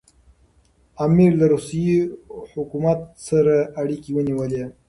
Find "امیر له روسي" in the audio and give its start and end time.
1.05-1.85